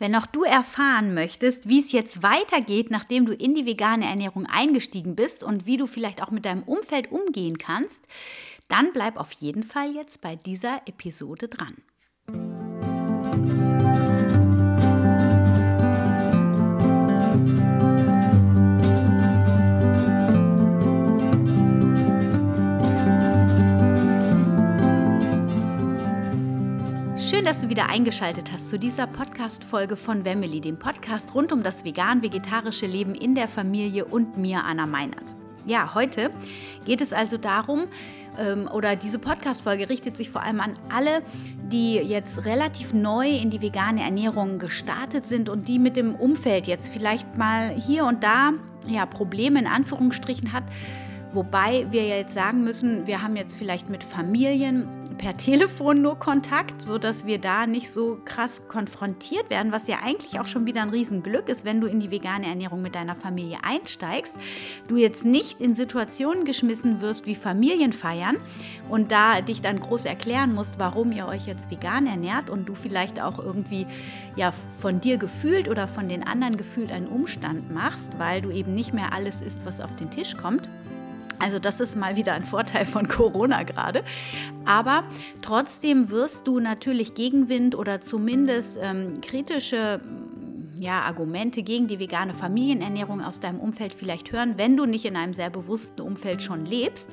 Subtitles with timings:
[0.00, 4.46] Wenn auch du erfahren möchtest, wie es jetzt weitergeht, nachdem du in die vegane Ernährung
[4.46, 8.08] eingestiegen bist und wie du vielleicht auch mit deinem Umfeld umgehen kannst,
[8.68, 11.74] dann bleib auf jeden Fall jetzt bei dieser Episode dran.
[27.40, 31.62] Schön, dass du wieder eingeschaltet hast zu dieser Podcast-Folge von Wemmeli, dem Podcast rund um
[31.62, 35.34] das vegan-vegetarische Leben in der Familie und mir, Anna Meinert.
[35.64, 36.30] Ja, heute
[36.84, 37.84] geht es also darum,
[38.38, 41.22] ähm, oder diese Podcast-Folge richtet sich vor allem an alle,
[41.72, 46.66] die jetzt relativ neu in die vegane Ernährung gestartet sind und die mit dem Umfeld
[46.66, 48.50] jetzt vielleicht mal hier und da
[48.86, 50.64] ja, Probleme in Anführungsstrichen hat.
[51.32, 56.80] Wobei wir jetzt sagen müssen, wir haben jetzt vielleicht mit Familien per Telefon nur Kontakt,
[56.80, 60.88] sodass wir da nicht so krass konfrontiert werden, was ja eigentlich auch schon wieder ein
[60.88, 64.34] Riesenglück ist, wenn du in die vegane Ernährung mit deiner Familie einsteigst.
[64.88, 68.38] Du jetzt nicht in Situationen geschmissen wirst wie Familienfeiern
[68.88, 72.74] und da dich dann groß erklären musst, warum ihr euch jetzt vegan ernährt und du
[72.74, 73.86] vielleicht auch irgendwie
[74.36, 78.74] ja von dir gefühlt oder von den anderen gefühlt einen Umstand machst, weil du eben
[78.74, 80.66] nicht mehr alles isst, was auf den Tisch kommt.
[81.40, 84.04] Also das ist mal wieder ein Vorteil von Corona gerade.
[84.64, 85.04] Aber
[85.42, 90.00] trotzdem wirst du natürlich Gegenwind oder zumindest ähm, kritische
[90.78, 95.16] ja, Argumente gegen die vegane Familienernährung aus deinem Umfeld vielleicht hören, wenn du nicht in
[95.16, 97.08] einem sehr bewussten Umfeld schon lebst.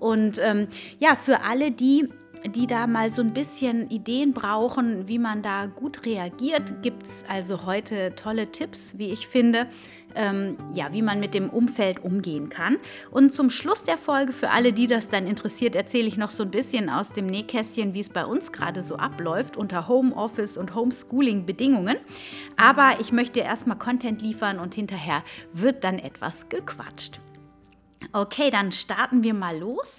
[0.00, 0.66] Und ähm,
[0.98, 2.08] ja, für alle die,
[2.44, 7.24] die da mal so ein bisschen Ideen brauchen, wie man da gut reagiert, gibt es
[7.28, 9.66] also heute tolle Tipps, wie ich finde,
[10.14, 12.78] ähm, ja, wie man mit dem Umfeld umgehen kann.
[13.10, 16.42] Und zum Schluss der Folge, für alle, die das dann interessiert, erzähle ich noch so
[16.42, 20.74] ein bisschen aus dem Nähkästchen, wie es bei uns gerade so abläuft unter Homeoffice und
[20.74, 21.98] Homeschooling-Bedingungen.
[22.56, 27.20] Aber ich möchte erstmal Content liefern und hinterher wird dann etwas gequatscht.
[28.12, 29.98] Okay, dann starten wir mal los.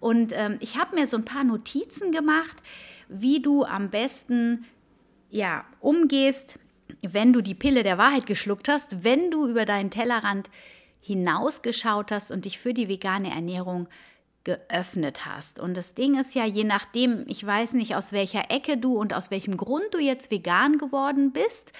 [0.00, 2.56] Und ähm, ich habe mir so ein paar Notizen gemacht,
[3.08, 4.64] wie du am besten
[5.30, 6.58] ja, umgehst
[7.02, 10.50] wenn du die Pille der Wahrheit geschluckt hast, wenn du über deinen Tellerrand
[11.00, 13.88] hinausgeschaut hast und dich für die vegane Ernährung
[14.44, 15.58] geöffnet hast.
[15.58, 19.12] Und das Ding ist ja, je nachdem, ich weiß nicht, aus welcher Ecke du und
[19.14, 21.72] aus welchem Grund du jetzt vegan geworden bist,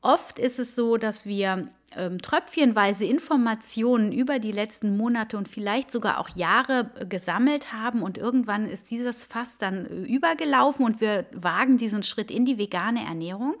[0.00, 5.90] oft ist es so, dass wir ähm, tröpfchenweise Informationen über die letzten Monate und vielleicht
[5.90, 11.00] sogar auch Jahre äh, gesammelt haben und irgendwann ist dieses Fass dann äh, übergelaufen und
[11.00, 13.56] wir wagen diesen Schritt in die vegane Ernährung.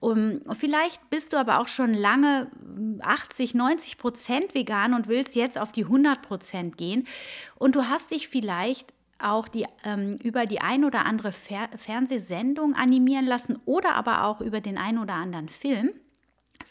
[0.00, 2.48] Um, vielleicht bist du aber auch schon lange
[3.00, 7.04] 80, 90 Prozent vegan und willst jetzt auf die 100 Prozent gehen.
[7.56, 12.74] Und du hast dich vielleicht auch die, ähm, über die ein oder andere Fer Fernsehsendung
[12.74, 15.90] animieren lassen oder aber auch über den ein oder anderen Film.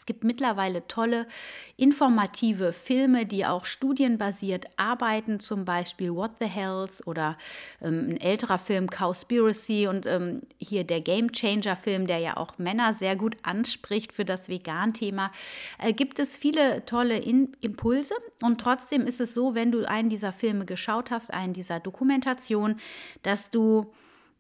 [0.08, 1.28] Es gibt mittlerweile tolle
[1.76, 7.38] informative Filme, die auch studienbasiert arbeiten, zum Beispiel What the Hells oder
[7.82, 12.58] ähm, ein älterer Film Cowspiracy und ähm, hier der Game Changer Film, der ja auch
[12.58, 15.30] Männer sehr gut anspricht für das Vegan-Thema.
[15.78, 20.10] Äh, gibt es viele tolle In Impulse und trotzdem ist es so, wenn du einen
[20.10, 22.80] dieser Filme geschaut hast, einen dieser Dokumentationen,
[23.24, 23.92] dass du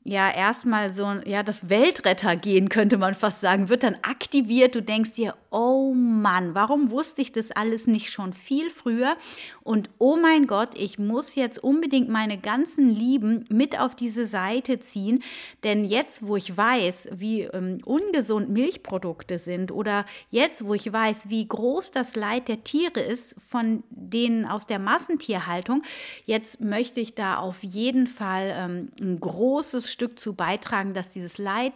[0.07, 4.73] ja erstmal so ja das Weltretter gehen könnte man fast sagen wird dann aktiviert.
[4.73, 9.17] Du denkst dir oh Mann warum wusste ich das alles nicht schon viel früher?
[9.63, 14.79] Und oh mein Gott ich muss jetzt unbedingt meine ganzen Lieben mit auf diese Seite
[14.79, 15.23] ziehen.
[15.65, 21.29] Denn jetzt wo ich weiß wie ähm, ungesund Milchprodukte sind oder jetzt wo ich weiß
[21.29, 25.83] wie groß das Leid der Tiere ist von denen aus der Massentierhaltung
[26.25, 31.39] jetzt möchte ich da auf jeden Fall ähm, ein großes Stück zu beitragen, dass dieses
[31.39, 31.73] Leid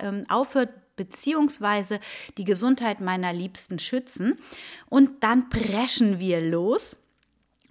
[0.00, 2.00] ähm, aufhört, beziehungsweise
[2.36, 4.36] die Gesundheit meiner Liebsten schützen.
[4.88, 6.96] Und dann preschen wir los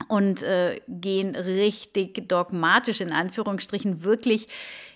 [0.08, 4.46] und äh, gehen richtig dogmatisch in Anführungsstrichen wirklich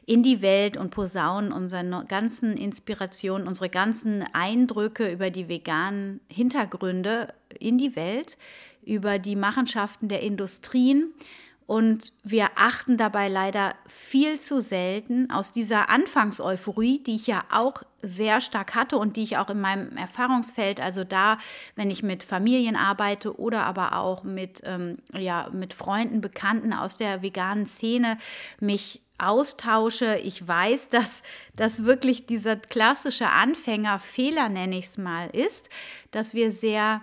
[0.05, 7.33] in die Welt und posaunen unsere ganzen Inspirationen, unsere ganzen Eindrücke über die veganen Hintergründe
[7.59, 8.37] in die Welt,
[8.85, 11.11] über die Machenschaften der Industrien
[11.67, 17.83] und wir achten dabei leider viel zu selten aus dieser Anfangseuphorie, die ich ja auch
[18.01, 21.37] sehr stark hatte und die ich auch in meinem Erfahrungsfeld, also da,
[21.75, 26.95] wenn ich mit Familien arbeite oder aber auch mit, ähm, ja, mit Freunden, Bekannten aus
[26.95, 28.17] der veganen Szene,
[28.61, 30.15] mich austausche.
[30.23, 31.21] Ich weiß, dass
[31.57, 35.69] das wirklich dieser klassische Anfängerfehler, nenne ich es mal, ist,
[36.11, 37.01] dass wir sehr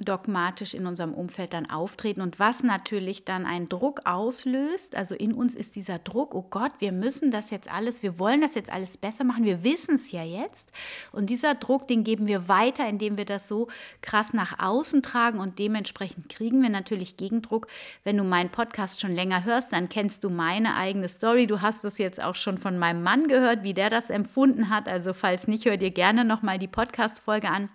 [0.00, 4.96] dogmatisch in unserem Umfeld dann auftreten und was natürlich dann einen Druck auslöst.
[4.96, 8.40] Also in uns ist dieser Druck, oh Gott, wir müssen das jetzt alles, wir wollen
[8.40, 10.72] das jetzt alles besser machen, wir wissen es ja jetzt.
[11.12, 13.68] Und dieser Druck, den geben wir weiter, indem wir das so
[14.02, 17.66] krass nach außen tragen und dementsprechend kriegen wir natürlich Gegendruck.
[18.04, 21.46] Wenn du meinen Podcast schon länger hörst, dann kennst du meine eigene Story.
[21.46, 24.88] Du hast es jetzt auch schon von meinem Mann gehört, wie der das empfunden hat.
[24.88, 27.68] Also falls nicht, hör dir gerne nochmal die Podcast-Folge an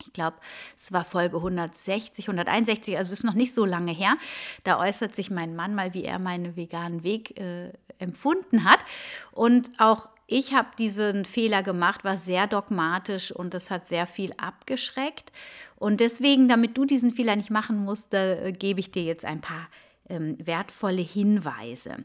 [0.00, 0.36] ich glaube,
[0.76, 4.16] es war Folge 160, 161, also ist noch nicht so lange her.
[4.64, 8.80] Da äußert sich mein Mann mal, wie er meinen veganen Weg äh, empfunden hat.
[9.32, 14.32] Und auch ich habe diesen Fehler gemacht, war sehr dogmatisch und das hat sehr viel
[14.36, 15.32] abgeschreckt.
[15.76, 19.40] Und deswegen, damit du diesen Fehler nicht machen musst, äh, gebe ich dir jetzt ein
[19.40, 19.68] paar
[20.08, 21.96] ähm, wertvolle Hinweise.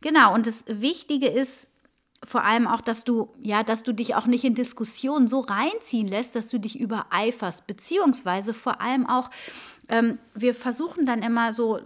[0.00, 1.66] Genau, und das Wichtige ist,
[2.24, 6.06] vor allem auch, dass du, ja, dass du dich auch nicht in Diskussionen so reinziehen
[6.06, 9.30] lässt, dass du dich übereiferst, beziehungsweise vor allem auch,
[9.88, 11.80] ähm, wir versuchen dann immer so,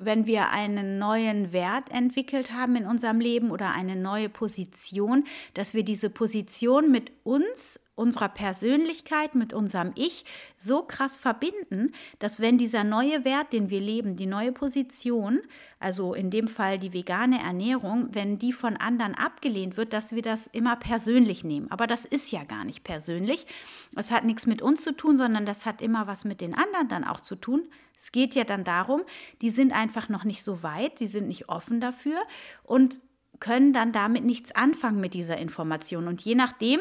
[0.00, 5.24] wenn wir einen neuen Wert entwickelt haben in unserem Leben oder eine neue Position,
[5.54, 10.24] dass wir diese Position mit uns unserer Persönlichkeit, mit unserem Ich
[10.56, 15.40] so krass verbinden, dass wenn dieser neue Wert, den wir leben, die neue Position,
[15.78, 20.22] also in dem Fall die vegane Ernährung, wenn die von anderen abgelehnt wird, dass wir
[20.22, 21.70] das immer persönlich nehmen.
[21.70, 23.46] Aber das ist ja gar nicht persönlich.
[23.94, 26.88] Es hat nichts mit uns zu tun, sondern das hat immer was mit den anderen
[26.88, 27.68] dann auch zu tun.
[28.00, 29.02] Es geht ja dann darum,
[29.42, 32.18] die sind einfach noch nicht so weit, die sind nicht offen dafür
[32.62, 33.00] und
[33.40, 36.08] können dann damit nichts anfangen mit dieser Information.
[36.08, 36.80] Und je nachdem,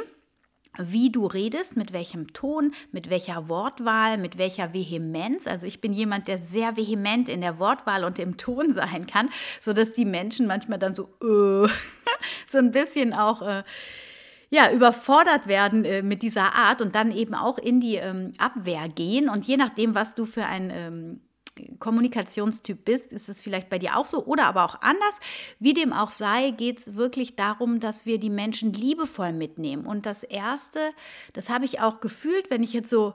[0.78, 5.46] wie du redest, mit welchem Ton, mit welcher Wortwahl, mit welcher Vehemenz.
[5.46, 9.30] Also ich bin jemand, der sehr vehement in der Wortwahl und im Ton sein kann,
[9.60, 11.68] sodass die Menschen manchmal dann so, äh,
[12.48, 13.64] so ein bisschen auch äh,
[14.50, 18.90] ja, überfordert werden äh, mit dieser Art und dann eben auch in die ähm, Abwehr
[18.90, 19.30] gehen.
[19.30, 21.22] Und je nachdem, was du für ein ähm,
[21.80, 25.20] Kommunikationstyp bist, ist es vielleicht bei dir auch so oder aber auch anders.
[25.60, 29.86] Wie dem auch sei, geht es wirklich darum, dass wir die Menschen liebevoll mitnehmen.
[29.86, 30.80] Und das Erste,
[31.34, 33.14] das habe ich auch gefühlt, wenn ich jetzt so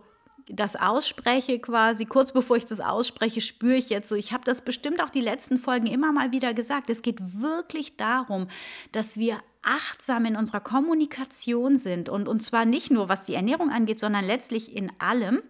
[0.49, 4.63] das ausspreche quasi, kurz bevor ich das ausspreche, spüre ich jetzt so, ich habe das
[4.63, 8.49] bestimmt auch die letzten Folgen immer mal wieder gesagt, es geht wirklich darum,
[8.93, 12.09] dass wir achtsam in unserer Kommunikation sind.
[12.09, 15.43] Und, und zwar nicht nur was die Ernährung angeht, sondern letztlich in allem.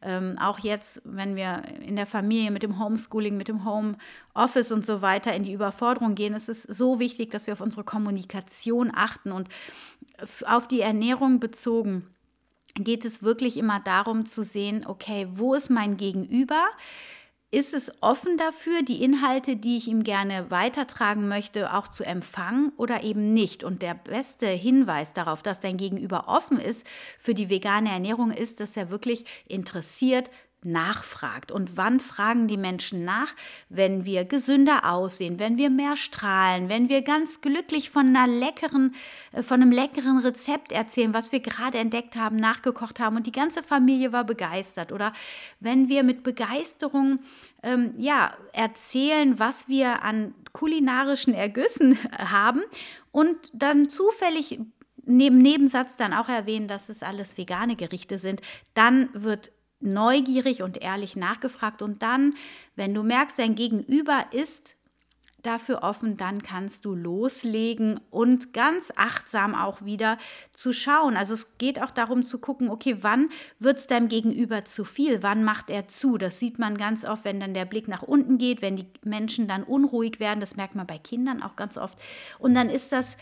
[0.00, 4.86] Ähm, auch jetzt, wenn wir in der Familie mit dem Homeschooling, mit dem Homeoffice und
[4.86, 8.90] so weiter in die Überforderung gehen, ist es so wichtig, dass wir auf unsere Kommunikation
[8.94, 9.32] achten.
[9.32, 9.48] Und
[10.46, 12.06] auf die Ernährung bezogen
[12.74, 16.68] geht es wirklich immer darum zu sehen, okay, wo ist mein Gegenüber?
[17.50, 22.72] Ist es offen dafür, die Inhalte, die ich ihm gerne weitertragen möchte, auch zu empfangen
[22.76, 23.64] oder eben nicht?
[23.64, 26.86] Und der beste Hinweis darauf, dass dein Gegenüber offen ist
[27.18, 30.30] für die vegane Ernährung, ist, dass er wirklich interessiert
[30.64, 31.52] nachfragt.
[31.52, 33.34] Und wann fragen die Menschen nach?
[33.68, 38.94] Wenn wir gesünder aussehen, wenn wir mehr strahlen, wenn wir ganz glücklich von einer leckeren,
[39.32, 43.32] äh, von einem leckeren Rezept erzählen, was wir gerade entdeckt haben, nachgekocht haben und die
[43.32, 44.92] ganze Familie war begeistert.
[44.92, 45.12] Oder
[45.60, 47.20] wenn wir mit Begeisterung
[47.62, 52.62] ähm, ja, erzählen, was wir an kulinarischen Ergüssen haben
[53.12, 54.58] und dann zufällig
[55.04, 58.42] neben Nebensatz dann auch erwähnen, dass es alles vegane Gerichte sind,
[58.74, 62.34] dann wird neugierig und ehrlich nachgefragt und dann,
[62.76, 64.76] wenn du merkst, dein Gegenüber ist
[65.42, 70.18] dafür offen, dann kannst du loslegen und ganz achtsam auch wieder
[70.52, 71.16] zu schauen.
[71.16, 73.28] Also es geht auch darum zu gucken, okay, wann
[73.58, 75.22] wird es deinem Gegenüber zu viel?
[75.22, 76.18] Wann macht er zu?
[76.18, 79.46] Das sieht man ganz oft, wenn dann der Blick nach unten geht, wenn die Menschen
[79.46, 80.40] dann unruhig werden.
[80.40, 81.98] Das merkt man bei Kindern auch ganz oft.
[82.38, 83.16] Und dann ist das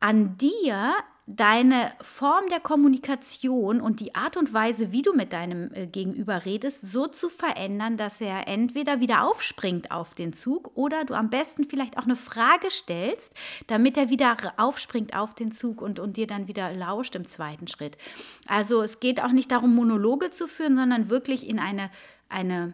[0.00, 0.94] an dir,
[1.26, 6.46] deine Form der Kommunikation und die Art und Weise, wie du mit deinem äh, Gegenüber
[6.46, 11.28] redest, so zu verändern, dass er entweder wieder aufspringt auf den Zug oder du am
[11.28, 13.34] besten vielleicht auch eine Frage stellst,
[13.66, 17.68] damit er wieder aufspringt auf den Zug und, und dir dann wieder lauscht im zweiten
[17.68, 17.98] Schritt.
[18.46, 21.90] Also es geht auch nicht darum, Monologe zu führen, sondern wirklich in eine,
[22.30, 22.72] eine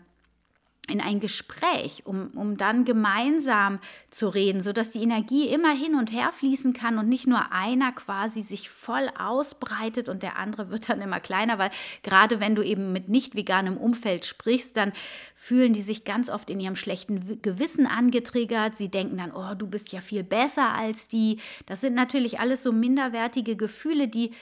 [0.88, 3.78] in ein Gespräch, um, um dann gemeinsam
[4.10, 7.92] zu reden, sodass die Energie immer hin und her fließen kann und nicht nur einer
[7.92, 11.70] quasi sich voll ausbreitet und der andere wird dann immer kleiner, weil
[12.02, 14.92] gerade wenn du eben mit nicht veganem Umfeld sprichst, dann
[15.34, 18.76] fühlen die sich ganz oft in ihrem schlechten Gewissen angetriggert.
[18.76, 21.40] Sie denken dann, oh, du bist ja viel besser als die.
[21.66, 24.32] Das sind natürlich alles so minderwertige Gefühle, die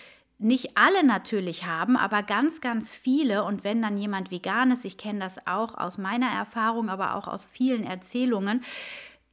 [0.43, 3.45] nicht alle natürlich haben, aber ganz, ganz viele.
[3.45, 7.29] Und wenn dann jemand vegan ist, ich kenne das auch aus meiner Erfahrung, aber auch
[7.29, 8.63] aus vielen Erzählungen,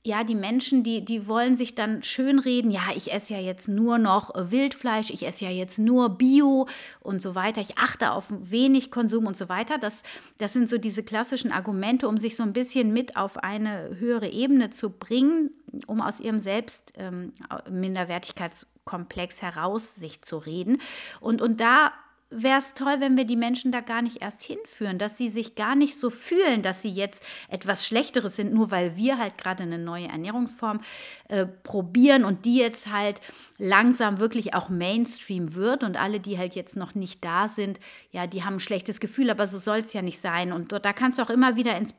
[0.05, 3.97] ja, die Menschen, die, die wollen sich dann schönreden, ja, ich esse ja jetzt nur
[3.97, 6.67] noch Wildfleisch, ich esse ja jetzt nur Bio
[7.01, 9.77] und so weiter, ich achte auf wenig Konsum und so weiter.
[9.77, 10.03] Das,
[10.37, 14.29] das sind so diese klassischen Argumente, um sich so ein bisschen mit auf eine höhere
[14.29, 15.51] Ebene zu bringen,
[15.87, 17.33] um aus ihrem Selbst ähm,
[17.69, 20.81] Minderwertigkeitskomplex heraus sich zu reden.
[21.19, 21.91] Und, und da
[22.31, 25.55] wäre es toll, wenn wir die Menschen da gar nicht erst hinführen, dass sie sich
[25.55, 29.63] gar nicht so fühlen, dass sie jetzt etwas Schlechteres sind, nur weil wir halt gerade
[29.63, 30.81] eine neue Ernährungsform
[31.27, 33.19] äh, probieren und die jetzt halt
[33.57, 37.79] langsam wirklich auch Mainstream wird und alle, die halt jetzt noch nicht da sind,
[38.11, 40.53] ja, die haben ein schlechtes Gefühl, aber so soll es ja nicht sein.
[40.53, 41.95] Und da kannst du auch immer wieder ins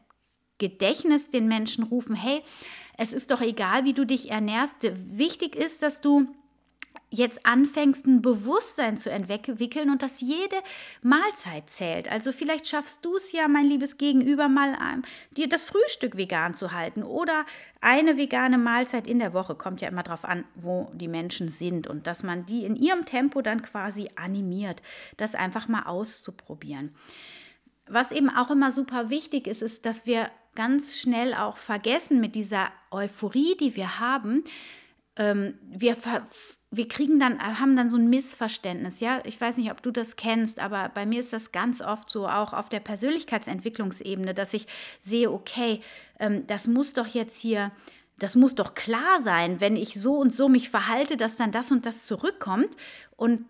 [0.61, 2.43] Gedächtnis den Menschen rufen, hey,
[2.97, 4.76] es ist doch egal, wie du dich ernährst.
[4.83, 6.29] Wichtig ist, dass du
[7.11, 10.57] jetzt anfängst, ein Bewusstsein zu entwickeln und dass jede
[11.02, 12.11] Mahlzeit zählt.
[12.11, 15.02] Also vielleicht schaffst du es ja, mein liebes Gegenüber, mal ähm,
[15.37, 17.45] dir das Frühstück vegan zu halten oder
[17.81, 19.57] eine vegane Mahlzeit in der Woche.
[19.57, 23.05] Kommt ja immer darauf an, wo die Menschen sind und dass man die in ihrem
[23.05, 24.83] Tempo dann quasi animiert,
[25.17, 26.95] das einfach mal auszuprobieren.
[27.88, 32.35] Was eben auch immer super wichtig ist, ist, dass wir ganz schnell auch vergessen mit
[32.35, 34.45] dieser Euphorie, die wir haben,
[35.16, 35.97] ähm, wir,
[36.71, 39.21] wir kriegen dann, haben dann so ein Missverständnis, ja.
[39.25, 42.28] Ich weiß nicht, ob du das kennst, aber bei mir ist das ganz oft so,
[42.28, 44.66] auch auf der Persönlichkeitsentwicklungsebene, dass ich
[45.00, 45.80] sehe, okay,
[46.19, 47.73] ähm, das muss doch jetzt hier
[48.21, 51.71] das muss doch klar sein, wenn ich so und so mich verhalte, dass dann das
[51.71, 52.69] und das zurückkommt.
[53.16, 53.42] Und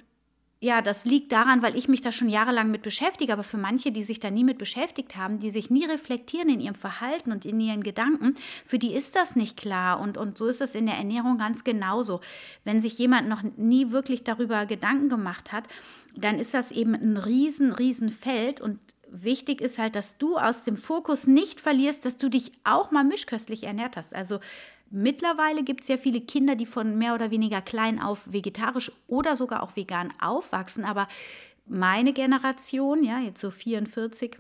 [0.63, 3.93] ja, das liegt daran, weil ich mich da schon jahrelang mit beschäftige, aber für manche,
[3.93, 7.47] die sich da nie mit beschäftigt haben, die sich nie reflektieren in ihrem Verhalten und
[7.47, 8.35] in ihren Gedanken,
[8.67, 9.99] für die ist das nicht klar.
[10.01, 12.21] Und, und so ist es in der Ernährung ganz genauso.
[12.63, 15.65] Wenn sich jemand noch nie wirklich darüber Gedanken gemacht hat,
[16.15, 18.79] dann ist das eben ein riesen, riesen Feld und
[19.11, 23.05] wichtig ist halt, dass du aus dem Fokus nicht verlierst, dass du dich auch mal
[23.05, 24.15] mischköstlich ernährt hast.
[24.15, 24.41] Also
[24.91, 29.37] Mittlerweile gibt es ja viele Kinder, die von mehr oder weniger klein auf vegetarisch oder
[29.37, 30.85] sogar auch vegan aufwachsen.
[30.85, 31.07] Aber
[31.67, 34.37] meine Generation, ja, jetzt so 44,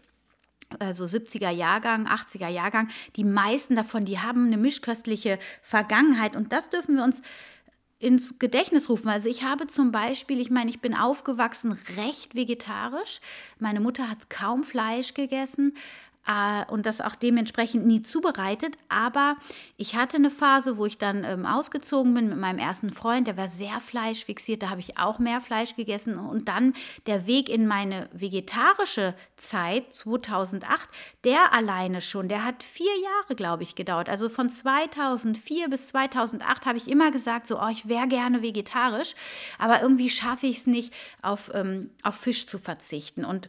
[0.80, 6.35] also 70er Jahrgang, 80er Jahrgang, die meisten davon, die haben eine mischköstliche Vergangenheit.
[6.35, 7.23] Und das dürfen wir uns
[8.00, 9.09] ins Gedächtnis rufen.
[9.09, 13.21] Also ich habe zum Beispiel, ich meine, ich bin aufgewachsen recht vegetarisch.
[13.59, 15.75] Meine Mutter hat kaum Fleisch gegessen,
[16.26, 18.76] äh, und das auch dementsprechend nie zubereitet.
[18.88, 19.36] Aber
[19.76, 23.36] ich hatte eine Phase, wo ich dann ähm, ausgezogen bin mit meinem ersten Freund, der
[23.36, 26.18] war sehr fleischfixiert, da habe ich auch mehr Fleisch gegessen.
[26.18, 26.74] Und dann
[27.06, 30.88] der Weg in meine vegetarische Zeit 2008,
[31.24, 34.08] der alleine schon, der hat vier Jahre, glaube ich, gedauert.
[34.08, 39.14] Also von 2004 bis 2008 habe ich immer gesagt, so, oh, ich wäre gerne vegetarisch,
[39.58, 43.24] aber irgendwie schaffe ich es nicht, auf, ähm, auf Fisch zu verzichten.
[43.24, 43.48] Und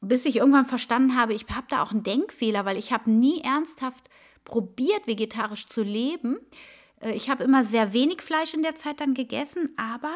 [0.00, 3.40] bis ich irgendwann verstanden habe, ich habe da auch einen Denkfehler, weil ich habe nie
[3.42, 4.08] ernsthaft
[4.44, 6.38] probiert, vegetarisch zu leben.
[7.00, 10.12] Äh, ich habe immer sehr wenig Fleisch in der Zeit dann gegessen, aber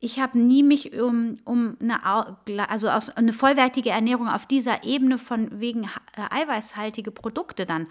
[0.00, 5.16] ich habe nie mich um, um eine, also aus, eine vollwertige Ernährung auf dieser Ebene
[5.16, 5.88] von wegen äh,
[6.30, 7.86] eiweißhaltige Produkte dann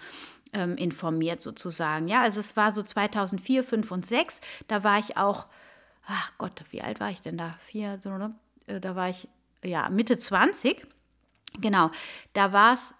[0.52, 2.08] ähm, informiert sozusagen.
[2.08, 5.46] Ja, also es war so 2004, 5 und 6, da war ich auch,
[6.06, 7.54] ach Gott, wie alt war ich denn da?
[7.64, 8.34] Vier, so, ne?
[8.66, 9.28] Äh, da war ich
[9.64, 10.86] ja Mitte 20
[11.60, 11.90] Genau,
[12.32, 12.94] da war es,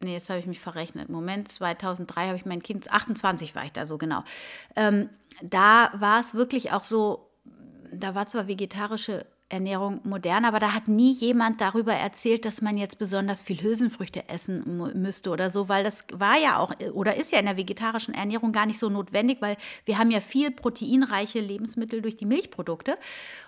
[0.00, 1.08] nee, jetzt habe ich mich verrechnet.
[1.08, 4.24] Moment, 2003 habe ich mein Kind, 28 war ich da so genau.
[4.76, 5.08] Ähm,
[5.42, 7.30] da war es wirklich auch so,
[7.92, 12.76] da war zwar vegetarische Ernährung modern, aber da hat nie jemand darüber erzählt, dass man
[12.76, 17.32] jetzt besonders viel Hülsenfrüchte essen müsste oder so, weil das war ja auch oder ist
[17.32, 21.40] ja in der vegetarischen Ernährung gar nicht so notwendig, weil wir haben ja viel proteinreiche
[21.40, 22.98] Lebensmittel durch die Milchprodukte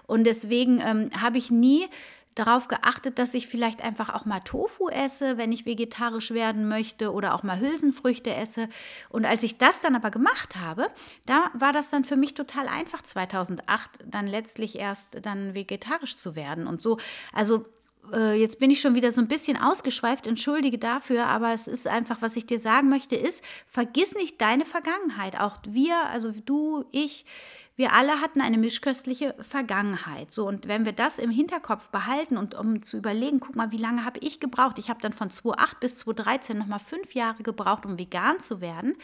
[0.06, 1.86] und deswegen ähm, habe ich nie
[2.34, 7.12] darauf geachtet, dass ich vielleicht einfach auch mal Tofu esse, wenn ich vegetarisch werden möchte
[7.12, 8.68] oder auch mal Hülsenfrüchte esse.
[9.08, 10.86] Und als ich das dann aber gemacht habe,
[11.26, 16.34] da war das dann für mich total einfach 2008 dann letztlich erst dann vegetarisch zu
[16.34, 16.98] werden und so.
[17.32, 17.64] Also
[18.12, 21.86] äh, jetzt bin ich schon wieder so ein bisschen ausgeschweift, entschuldige dafür, aber es ist
[21.86, 25.38] einfach, was ich dir sagen möchte, ist, vergiss nicht deine Vergangenheit.
[25.38, 27.24] Auch wir, also du, ich,
[27.80, 30.32] wir alle hatten eine mischköstliche Vergangenheit.
[30.32, 33.78] So, und wenn wir das im Hinterkopf behalten und um zu überlegen, guck mal, wie
[33.78, 34.78] lange habe ich gebraucht?
[34.78, 38.96] Ich habe dann von 2008 bis 2013 nochmal fünf Jahre gebraucht, um vegan zu werden.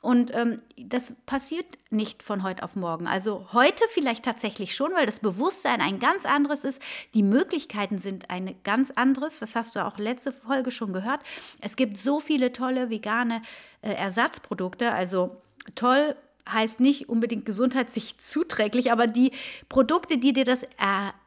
[0.00, 3.06] Und ähm, das passiert nicht von heute auf morgen.
[3.06, 6.82] Also heute vielleicht tatsächlich schon, weil das Bewusstsein ein ganz anderes ist.
[7.14, 9.38] Die Möglichkeiten sind ein ganz anderes.
[9.38, 11.20] Das hast du auch letzte Folge schon gehört.
[11.60, 13.40] Es gibt so viele tolle vegane
[13.82, 14.90] äh, Ersatzprodukte.
[14.90, 15.40] Also
[15.76, 16.16] toll
[16.48, 19.32] heißt nicht unbedingt gesundheitlich zuträglich, aber die
[19.68, 20.66] Produkte, die dir das äh,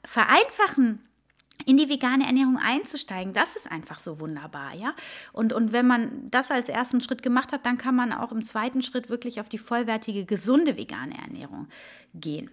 [0.06, 1.00] vereinfachen,
[1.66, 4.94] in die vegane Ernährung einzusteigen, das ist einfach so wunderbar, ja.
[5.34, 8.44] Und, und wenn man das als ersten Schritt gemacht hat, dann kann man auch im
[8.44, 11.68] zweiten Schritt wirklich auf die vollwertige, gesunde vegane Ernährung
[12.14, 12.50] gehen.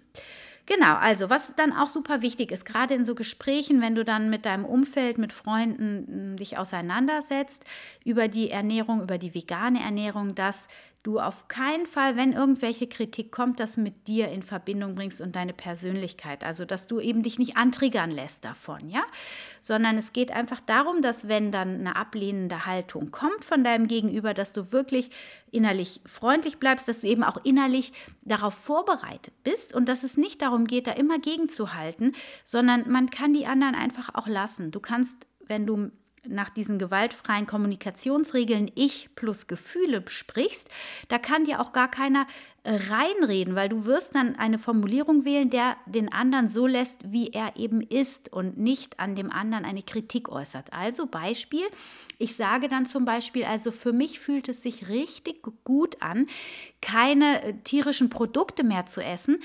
[0.66, 4.30] Genau, also was dann auch super wichtig ist, gerade in so Gesprächen, wenn du dann
[4.30, 7.64] mit deinem Umfeld, mit Freunden hm, dich auseinandersetzt
[8.04, 10.66] über die Ernährung, über die vegane Ernährung, dass
[11.06, 15.36] du auf keinen Fall, wenn irgendwelche Kritik kommt, das mit dir in Verbindung bringst und
[15.36, 16.42] deine Persönlichkeit.
[16.42, 19.04] Also, dass du eben dich nicht antriggern lässt davon, ja?
[19.60, 24.34] Sondern es geht einfach darum, dass wenn dann eine ablehnende Haltung kommt von deinem Gegenüber,
[24.34, 25.10] dass du wirklich
[25.52, 30.42] innerlich freundlich bleibst, dass du eben auch innerlich darauf vorbereitet bist und dass es nicht
[30.42, 34.72] darum geht, da immer gegenzuhalten, sondern man kann die anderen einfach auch lassen.
[34.72, 35.92] Du kannst, wenn du
[36.28, 40.68] nach diesen gewaltfreien Kommunikationsregeln Ich plus Gefühle sprichst,
[41.08, 42.26] da kann dir auch gar keiner
[42.66, 47.28] äh, reinreden, weil du wirst dann eine Formulierung wählen, der den anderen so lässt, wie
[47.28, 50.72] er eben ist und nicht an dem anderen eine Kritik äußert.
[50.72, 51.64] Also Beispiel,
[52.18, 56.26] ich sage dann zum Beispiel, also für mich fühlt es sich richtig gut an,
[56.80, 59.38] keine äh, tierischen Produkte mehr zu essen,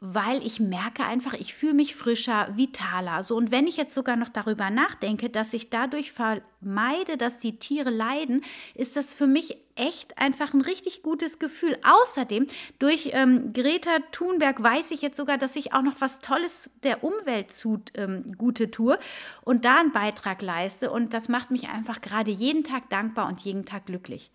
[0.00, 3.24] weil ich merke einfach, ich fühle mich frischer, vitaler.
[3.24, 7.58] So und wenn ich jetzt sogar noch darüber nachdenke, dass ich dadurch vermeide, dass die
[7.58, 8.42] Tiere leiden,
[8.74, 11.76] ist das für mich echt einfach ein richtig gutes Gefühl.
[11.82, 12.46] Außerdem
[12.78, 17.02] durch ähm, Greta Thunberg weiß ich jetzt sogar, dass ich auch noch was Tolles der
[17.02, 18.98] Umwelt zu ähm, gute tue
[19.42, 23.40] und da einen Beitrag leiste und das macht mich einfach gerade jeden Tag dankbar und
[23.40, 24.30] jeden Tag glücklich.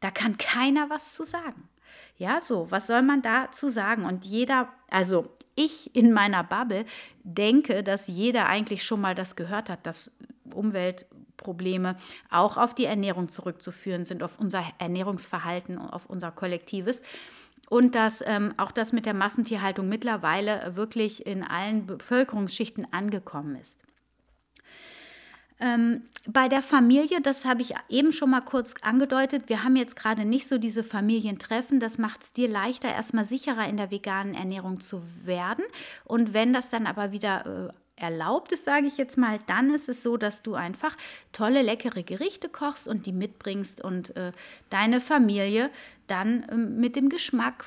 [0.00, 1.68] Da kann keiner was zu sagen.
[2.18, 4.04] Ja, so, was soll man dazu sagen?
[4.04, 6.84] Und jeder, also ich in meiner Bubble
[7.24, 10.16] denke, dass jeder eigentlich schon mal das gehört hat, dass
[10.52, 11.96] Umweltprobleme
[12.30, 17.00] auch auf die Ernährung zurückzuführen sind, auf unser Ernährungsverhalten, auf unser Kollektives.
[17.68, 23.85] Und dass ähm, auch das mit der Massentierhaltung mittlerweile wirklich in allen Bevölkerungsschichten angekommen ist.
[25.60, 29.96] Ähm, bei der Familie, das habe ich eben schon mal kurz angedeutet, wir haben jetzt
[29.96, 31.80] gerade nicht so diese Familientreffen.
[31.80, 35.64] Das macht es dir leichter, erstmal sicherer in der veganen Ernährung zu werden.
[36.04, 39.88] Und wenn das dann aber wieder äh, erlaubt ist, sage ich jetzt mal, dann ist
[39.88, 40.96] es so, dass du einfach
[41.32, 44.32] tolle, leckere Gerichte kochst und die mitbringst und äh,
[44.68, 45.70] deine Familie
[46.06, 47.64] dann äh, mit dem Geschmack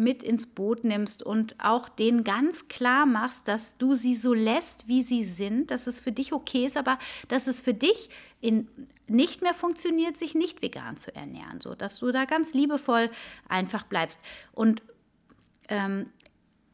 [0.00, 4.88] mit ins Boot nimmst und auch denen ganz klar machst, dass du sie so lässt,
[4.88, 8.66] wie sie sind, dass es für dich okay ist, aber dass es für dich in,
[9.06, 13.10] nicht mehr funktioniert, sich nicht vegan zu ernähren, so dass du da ganz liebevoll
[13.48, 14.20] einfach bleibst.
[14.52, 14.82] Und
[15.68, 16.06] ähm,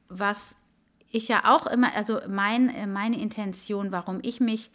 [0.08, 0.54] was
[1.10, 4.70] ich ja auch immer, also mein, meine Intention, warum ich mich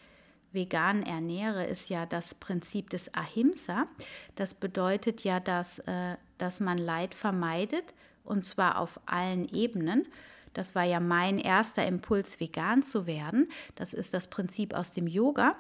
[0.52, 3.88] vegan ernähre, ist ja das Prinzip des Ahimsa.
[4.36, 10.08] Das bedeutet ja, dass, äh, dass man Leid vermeidet und zwar auf allen Ebenen.
[10.54, 13.48] Das war ja mein erster Impuls, vegan zu werden.
[13.76, 15.56] Das ist das Prinzip aus dem Yoga.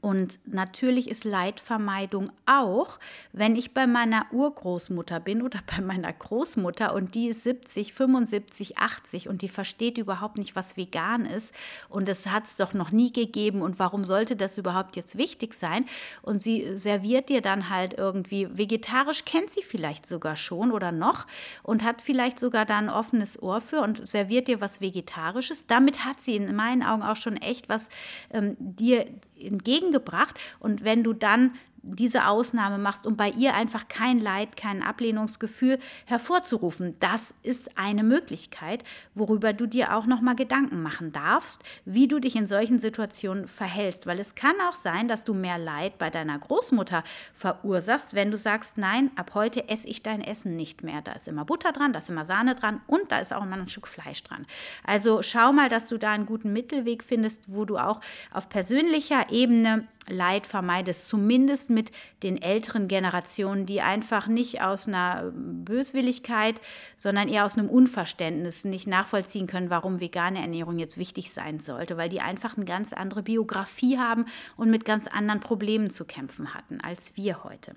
[0.00, 2.98] Und natürlich ist Leidvermeidung auch,
[3.32, 8.78] wenn ich bei meiner Urgroßmutter bin oder bei meiner Großmutter und die ist 70, 75,
[8.78, 11.54] 80 und die versteht überhaupt nicht, was vegan ist
[11.88, 15.54] und es hat es doch noch nie gegeben und warum sollte das überhaupt jetzt wichtig
[15.54, 15.84] sein?
[16.22, 21.26] Und sie serviert dir dann halt irgendwie, vegetarisch kennt sie vielleicht sogar schon oder noch
[21.62, 25.66] und hat vielleicht sogar da ein offenes Ohr für und serviert dir was Vegetarisches.
[25.66, 27.88] Damit hat sie in meinen Augen auch schon echt was
[28.30, 29.06] ähm, dir
[29.40, 30.38] entgegengebracht.
[30.58, 35.78] Und wenn du dann diese Ausnahme machst, um bei ihr einfach kein Leid, kein Ablehnungsgefühl
[36.06, 36.96] hervorzurufen.
[37.00, 42.18] Das ist eine Möglichkeit, worüber du dir auch noch mal Gedanken machen darfst, wie du
[42.18, 46.10] dich in solchen Situationen verhältst, weil es kann auch sein, dass du mehr Leid bei
[46.10, 47.02] deiner Großmutter
[47.34, 51.02] verursachst, wenn du sagst, nein, ab heute esse ich dein Essen nicht mehr.
[51.02, 53.56] Da ist immer Butter dran, da ist immer Sahne dran und da ist auch immer
[53.56, 54.46] ein Stück Fleisch dran.
[54.84, 58.00] Also schau mal, dass du da einen guten Mittelweg findest, wo du auch
[58.32, 61.92] auf persönlicher Ebene Leid vermeidest, zumindest mit
[62.22, 66.60] den älteren Generationen, die einfach nicht aus einer Böswilligkeit,
[66.96, 71.96] sondern eher aus einem Unverständnis nicht nachvollziehen können, warum vegane Ernährung jetzt wichtig sein sollte,
[71.96, 76.54] weil die einfach eine ganz andere Biografie haben und mit ganz anderen Problemen zu kämpfen
[76.54, 77.74] hatten als wir heute.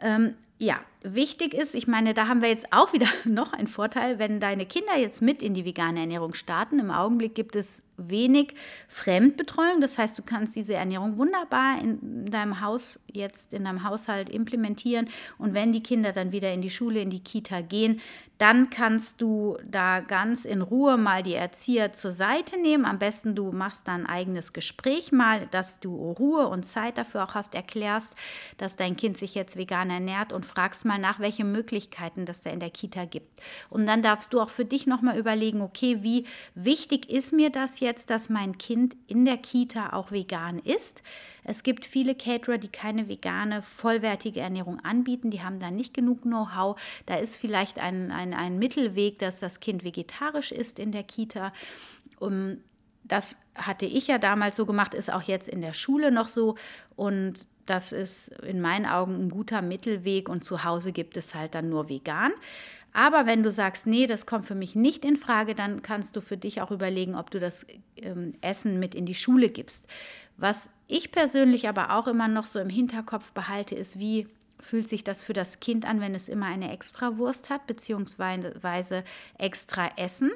[0.00, 4.18] Ähm, ja, wichtig ist, ich meine, da haben wir jetzt auch wieder noch einen Vorteil,
[4.18, 6.78] wenn deine Kinder jetzt mit in die vegane Ernährung starten.
[6.78, 8.54] Im Augenblick gibt es wenig
[8.88, 9.80] Fremdbetreuung.
[9.80, 15.08] Das heißt, du kannst diese Ernährung wunderbar in deinem Haus jetzt in deinem Haushalt implementieren.
[15.38, 18.00] Und wenn die Kinder dann wieder in die Schule, in die Kita gehen,
[18.38, 22.84] dann kannst du da ganz in Ruhe mal die Erzieher zur Seite nehmen.
[22.84, 27.24] Am besten du machst dann ein eigenes Gespräch mal, dass du Ruhe und Zeit dafür
[27.24, 28.14] auch hast, erklärst,
[28.58, 32.50] dass dein Kind sich jetzt vegan ernährt und fragst mal nach, welche Möglichkeiten das da
[32.50, 33.40] in der Kita gibt.
[33.70, 37.80] Und dann darfst du auch für dich nochmal überlegen, okay, wie wichtig ist mir das
[37.80, 37.85] jetzt?
[37.86, 41.02] Jetzt, dass mein Kind in der Kita auch vegan ist.
[41.44, 45.30] Es gibt viele Caterer, die keine vegane, vollwertige Ernährung anbieten.
[45.30, 46.78] Die haben da nicht genug Know-how.
[47.06, 51.52] Da ist vielleicht ein, ein, ein Mittelweg, dass das Kind vegetarisch ist in der Kita.
[52.18, 52.58] Um,
[53.04, 56.56] das hatte ich ja damals so gemacht, ist auch jetzt in der Schule noch so.
[56.96, 61.54] Und das ist in meinen Augen ein guter Mittelweg und zu Hause gibt es halt
[61.54, 62.32] dann nur vegan.
[62.96, 66.22] Aber wenn du sagst, nee, das kommt für mich nicht in Frage, dann kannst du
[66.22, 67.66] für dich auch überlegen, ob du das
[67.98, 69.86] ähm, Essen mit in die Schule gibst.
[70.38, 74.28] Was ich persönlich aber auch immer noch so im Hinterkopf behalte, ist, wie
[74.60, 79.04] fühlt sich das für das Kind an, wenn es immer eine Extrawurst hat, beziehungsweise
[79.38, 80.30] extra Essen,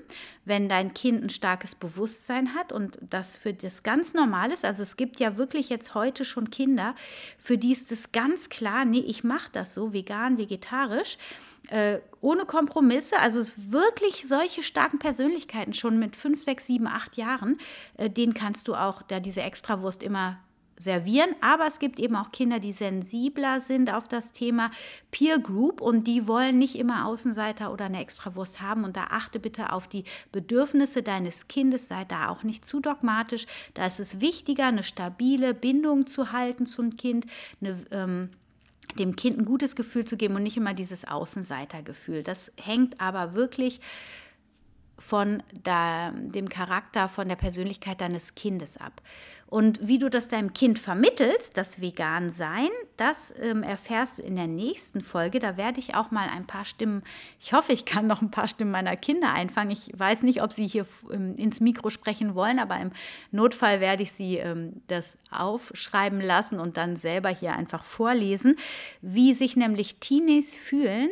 [0.44, 4.64] wenn dein Kind ein starkes Bewusstsein hat und das für das ganz normal ist.
[4.64, 6.94] Also es gibt ja wirklich jetzt heute schon Kinder,
[7.38, 11.18] für die ist es ganz klar, nee, ich mache das so, vegan, vegetarisch.
[11.68, 17.16] Äh, ohne Kompromisse, also es wirklich solche starken Persönlichkeiten schon mit fünf, sechs, sieben, acht
[17.16, 17.58] Jahren,
[17.96, 20.38] äh, denen kannst du auch da diese Extrawurst immer
[20.80, 21.30] servieren.
[21.40, 24.70] Aber es gibt eben auch Kinder, die sensibler sind auf das Thema
[25.10, 28.84] Peer Group und die wollen nicht immer Außenseiter oder eine Extrawurst haben.
[28.84, 33.46] Und da achte bitte auf die Bedürfnisse deines Kindes, sei da auch nicht zu dogmatisch.
[33.74, 37.26] Da ist es wichtiger, eine stabile Bindung zu halten zum Kind,
[37.60, 38.30] eine, ähm,
[38.98, 42.22] dem Kind ein gutes Gefühl zu geben und nicht immer dieses Außenseitergefühl.
[42.22, 43.80] Das hängt aber wirklich
[45.00, 49.02] von der, dem Charakter, von der Persönlichkeit deines Kindes ab.
[49.46, 54.46] Und wie du das deinem Kind vermittelst, das Vegan-Sein, das ähm, erfährst du in der
[54.46, 55.40] nächsten Folge.
[55.40, 57.02] Da werde ich auch mal ein paar Stimmen,
[57.40, 59.72] ich hoffe, ich kann noch ein paar Stimmen meiner Kinder einfangen.
[59.72, 62.92] Ich weiß nicht, ob sie hier ähm, ins Mikro sprechen wollen, aber im
[63.32, 68.56] Notfall werde ich sie ähm, das aufschreiben lassen und dann selber hier einfach vorlesen,
[69.02, 71.10] wie sich nämlich Teenies fühlen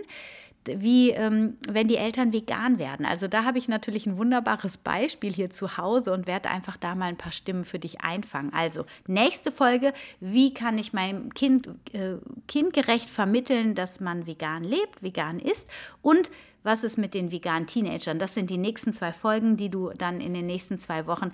[0.67, 3.07] wie ähm, wenn die Eltern vegan werden.
[3.07, 6.95] Also da habe ich natürlich ein wunderbares Beispiel hier zu Hause und werde einfach da
[6.95, 8.53] mal ein paar Stimmen für dich einfangen.
[8.53, 12.17] Also nächste Folge, wie kann ich meinem Kind äh,
[12.47, 15.69] kindgerecht vermitteln, dass man vegan lebt, vegan isst
[16.03, 16.31] und
[16.63, 18.19] was ist mit den veganen Teenagern?
[18.19, 21.33] Das sind die nächsten zwei Folgen, die du dann in den nächsten zwei Wochen,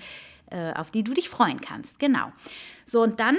[0.51, 1.99] äh, auf die du dich freuen kannst.
[1.99, 2.31] Genau.
[2.85, 3.37] So, und dann,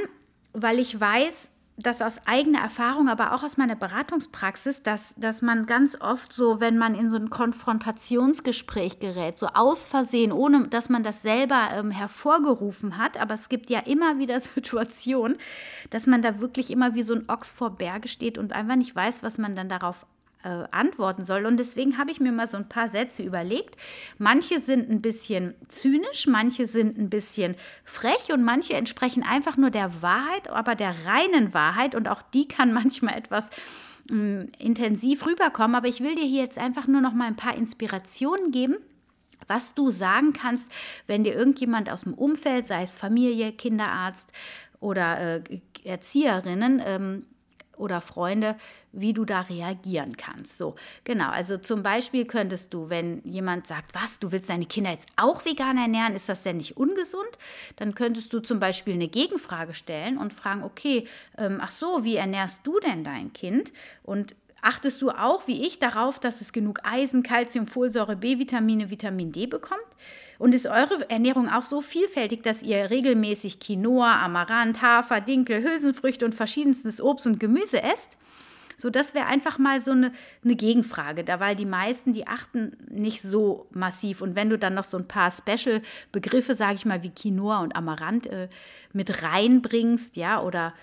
[0.53, 5.65] weil ich weiß, das aus eigener Erfahrung, aber auch aus meiner Beratungspraxis, dass, dass man
[5.65, 10.87] ganz oft so, wenn man in so ein Konfrontationsgespräch gerät, so aus Versehen, ohne dass
[10.87, 15.37] man das selber ähm, hervorgerufen hat, aber es gibt ja immer wieder Situationen,
[15.89, 18.95] dass man da wirklich immer wie so ein Ochs vor Berge steht und einfach nicht
[18.95, 20.05] weiß, was man dann darauf
[20.45, 21.45] äh, antworten soll.
[21.45, 23.77] Und deswegen habe ich mir mal so ein paar Sätze überlegt.
[24.19, 29.71] Manche sind ein bisschen zynisch, manche sind ein bisschen frech und manche entsprechen einfach nur
[29.71, 31.95] der Wahrheit, aber der reinen Wahrheit.
[31.95, 33.49] Und auch die kann manchmal etwas
[34.11, 35.75] mh, mm, intensiv rüberkommen.
[35.75, 38.77] Aber ich will dir hier jetzt einfach nur noch mal ein paar Inspirationen geben
[39.47, 40.71] was du sagen kannst,
[41.05, 44.31] wenn dir irgendjemand aus dem Umfeld, sei es Familie, Kinderarzt
[44.79, 45.41] oder äh,
[45.83, 47.25] Erzieherinnen, ähm,
[47.77, 48.55] oder Freunde,
[48.91, 50.57] wie du da reagieren kannst.
[50.57, 51.29] So, genau.
[51.29, 55.45] Also zum Beispiel könntest du, wenn jemand sagt, was, du willst deine Kinder jetzt auch
[55.45, 57.29] vegan ernähren, ist das denn nicht ungesund?
[57.75, 61.07] Dann könntest du zum Beispiel eine Gegenfrage stellen und fragen, okay,
[61.37, 63.73] ähm, ach so, wie ernährst du denn dein Kind?
[64.03, 64.35] Und
[64.65, 69.45] Achtest du auch, wie ich, darauf, dass es genug Eisen, Kalzium, Folsäure, B-Vitamine, Vitamin D
[69.45, 69.79] bekommt?
[70.39, 76.25] Und ist eure Ernährung auch so vielfältig, dass ihr regelmäßig Quinoa, Amaranth, Hafer, Dinkel, Hülsenfrüchte
[76.25, 78.17] und verschiedenstes Obst und Gemüse esst?
[78.75, 80.11] So, das wäre einfach mal so eine,
[80.43, 84.21] eine Gegenfrage, da weil die meisten, die achten nicht so massiv.
[84.21, 87.75] Und wenn du dann noch so ein paar Special-Begriffe, sage ich mal, wie Quinoa und
[87.75, 88.49] Amaranth äh,
[88.93, 90.73] mit reinbringst, ja, oder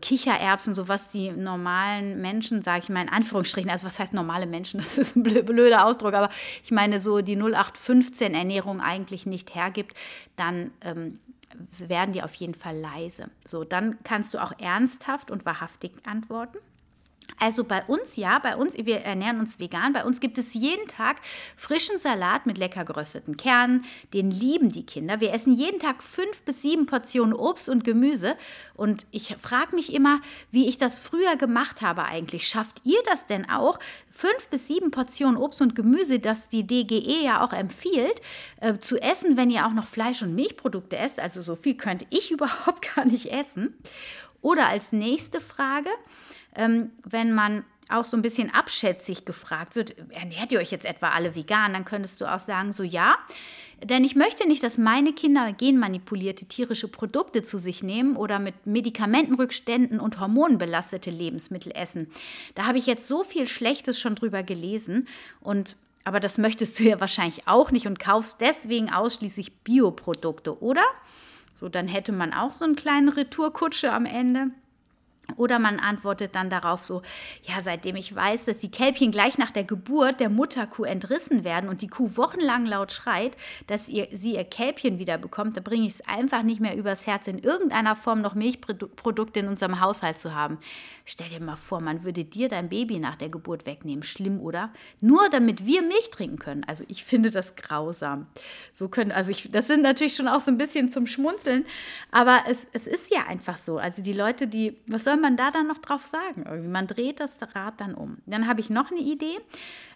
[0.00, 4.46] Kichererbsen, so was die normalen Menschen, sage ich mal in Anführungsstrichen, also was heißt normale
[4.46, 6.30] Menschen, das ist ein blöder Ausdruck, aber
[6.62, 9.94] ich meine so die 0815 Ernährung eigentlich nicht hergibt,
[10.36, 11.20] dann ähm,
[11.88, 13.30] werden die auf jeden Fall leise.
[13.44, 16.58] So, dann kannst du auch ernsthaft und wahrhaftig antworten.
[17.38, 19.92] Also bei uns, ja, bei uns, wir ernähren uns vegan.
[19.92, 21.18] Bei uns gibt es jeden Tag
[21.56, 23.84] frischen Salat mit lecker gerösteten Kernen.
[24.12, 25.20] Den lieben die Kinder.
[25.20, 28.36] Wir essen jeden Tag fünf bis sieben Portionen Obst und Gemüse.
[28.74, 32.48] Und ich frage mich immer, wie ich das früher gemacht habe eigentlich.
[32.48, 33.78] Schafft ihr das denn auch?
[34.12, 38.20] Fünf bis sieben Portionen Obst und Gemüse, das die DGE ja auch empfiehlt,
[38.60, 41.20] äh, zu essen, wenn ihr auch noch Fleisch und Milchprodukte esst.
[41.20, 43.76] Also so viel könnte ich überhaupt gar nicht essen.
[44.40, 45.90] Oder als nächste Frage,
[46.58, 51.08] ähm, wenn man auch so ein bisschen abschätzig gefragt wird, ernährt ihr euch jetzt etwa
[51.08, 51.72] alle vegan?
[51.72, 53.16] Dann könntest du auch sagen, so ja.
[53.82, 58.66] Denn ich möchte nicht, dass meine Kinder genmanipulierte tierische Produkte zu sich nehmen oder mit
[58.66, 62.08] Medikamentenrückständen und Hormonen belastete Lebensmittel essen.
[62.54, 65.08] Da habe ich jetzt so viel Schlechtes schon drüber gelesen
[65.40, 70.84] und Aber das möchtest du ja wahrscheinlich auch nicht und kaufst deswegen ausschließlich Bioprodukte, oder?
[71.52, 74.50] So, dann hätte man auch so einen kleinen Retourkutsche am Ende.
[75.36, 77.02] Oder man antwortet dann darauf so,
[77.42, 81.68] ja, seitdem ich weiß, dass die Kälbchen gleich nach der Geburt der Mutterkuh entrissen werden
[81.68, 83.36] und die Kuh wochenlang laut schreit,
[83.66, 87.06] dass ihr, sie ihr Kälbchen wieder bekommt, da bringe ich es einfach nicht mehr übers
[87.06, 90.58] Herz, in irgendeiner Form noch Milchprodukte in unserem Haushalt zu haben.
[91.04, 94.02] Stell dir mal vor, man würde dir dein Baby nach der Geburt wegnehmen.
[94.02, 94.72] Schlimm, oder?
[95.00, 96.64] Nur damit wir Milch trinken können.
[96.64, 98.26] Also ich finde das grausam.
[98.72, 101.64] So können, also ich, das sind natürlich schon auch so ein bisschen zum Schmunzeln,
[102.10, 103.78] aber es, es ist ja einfach so.
[103.78, 106.44] Also die Leute, die, was soll man da dann noch drauf sagen?
[106.48, 108.18] Irgendwie, man dreht das Rad dann um.
[108.26, 109.38] Dann habe ich noch eine Idee.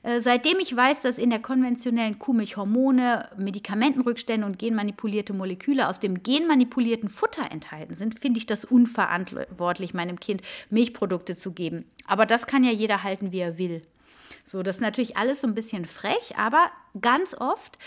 [0.02, 6.00] Äh, seitdem ich weiß, dass in der konventionellen Kuhmilch Hormone, Medikamentenrückstände und genmanipulierte Moleküle aus
[6.00, 11.84] dem genmanipulierten Futter enthalten sind, finde ich das unverantwortlich, meinem Kind Milchprodukte zu geben.
[12.06, 13.82] Aber das kann ja jeder halten, wie er will.
[14.44, 17.78] So, das ist natürlich alles so ein bisschen frech, aber ganz oft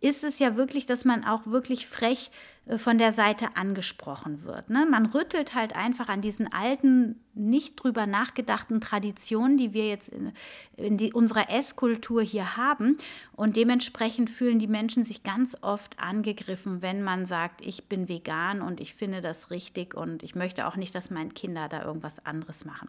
[0.00, 2.30] ist es ja wirklich, dass man auch wirklich frech
[2.78, 4.70] von der Seite angesprochen wird.
[4.70, 4.86] Ne?
[4.90, 10.32] Man rüttelt halt einfach an diesen alten, nicht drüber nachgedachten Traditionen, die wir jetzt in,
[10.76, 12.96] in die, unserer Esskultur hier haben.
[13.32, 18.62] Und dementsprechend fühlen die Menschen sich ganz oft angegriffen, wenn man sagt, ich bin vegan
[18.62, 22.24] und ich finde das richtig und ich möchte auch nicht, dass meine Kinder da irgendwas
[22.24, 22.88] anderes machen.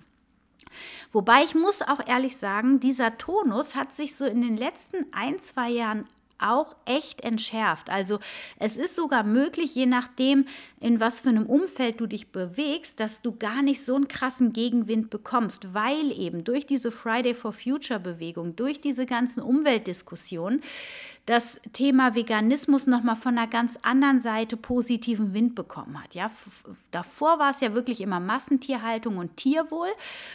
[1.12, 5.40] Wobei ich muss auch ehrlich sagen, dieser Tonus hat sich so in den letzten ein,
[5.40, 7.90] zwei Jahren auch echt entschärft.
[7.90, 8.20] Also
[8.60, 10.46] es ist sogar möglich, je nachdem,
[10.80, 14.54] in was für einem Umfeld du dich bewegst, dass du gar nicht so einen krassen
[14.54, 20.62] Gegenwind bekommst, weil eben durch diese Friday for Future Bewegung, durch diese ganzen Umweltdiskussionen,
[21.26, 26.14] das Thema Veganismus nochmal von einer ganz anderen Seite positiven Wind bekommen hat.
[26.14, 26.30] Ja,
[26.92, 29.88] davor war es ja wirklich immer Massentierhaltung und Tierwohl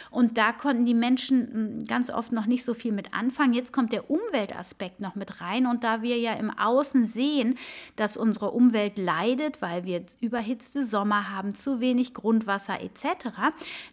[0.09, 3.53] und da konnten die Menschen hm, ganz oft noch nicht so viel mit anfangen.
[3.53, 7.55] Jetzt kommt der Umweltaspekt noch mit rein und da wir ja im Außen sehen,
[7.95, 13.29] dass unsere Umwelt leidet, weil wir überhitzte Sommer haben, zu wenig Grundwasser etc.,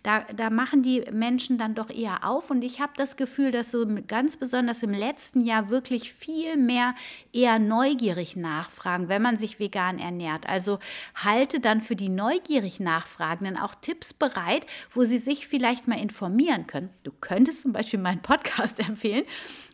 [0.03, 3.71] da, da machen die Menschen dann doch eher auf und ich habe das Gefühl, dass
[3.71, 6.88] so ganz besonders im letzten Jahr wirklich viel mehr
[7.33, 10.49] eher neugierig nachfragen, wenn man sich vegan ernährt.
[10.49, 10.79] Also
[11.15, 16.67] halte dann für die neugierig Nachfragenden auch Tipps bereit, wo sie sich vielleicht mal informieren
[16.67, 16.91] können.
[17.03, 19.25] Du könntest zum Beispiel meinen Podcast empfehlen,